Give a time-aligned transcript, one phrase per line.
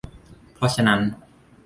[0.53, 0.99] เพราะฉะนั้น